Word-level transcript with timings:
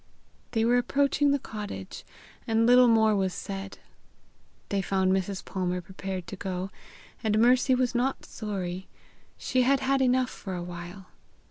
They 0.53 0.65
were 0.65 0.79
approaching 0.79 1.29
the 1.29 1.37
cottage, 1.37 2.03
and 2.47 2.65
little 2.65 2.87
more 2.87 3.15
was 3.15 3.35
said. 3.35 3.77
They 4.69 4.81
found 4.81 5.11
Mrs. 5.13 5.45
Palmer 5.45 5.79
prepared 5.79 6.25
to 6.25 6.35
go, 6.35 6.71
and 7.23 7.37
Mercy 7.37 7.75
was 7.75 7.93
not 7.93 8.25
sorry: 8.25 8.87
she 9.37 9.61
had 9.61 9.81
had 9.81 10.01
enough 10.01 10.31
for 10.31 10.55
a 10.55 10.63
while. 10.63 11.05